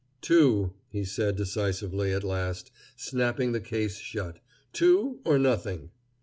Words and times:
"Two," 0.21 0.73
he 0.89 1.05
said 1.05 1.35
decisively 1.35 2.11
at 2.11 2.23
last, 2.23 2.71
snapping 2.95 3.51
the 3.51 3.59
case 3.59 3.99
shut 3.99 4.39
"two 4.73 5.19
or 5.23 5.37
nothing." 5.37 5.91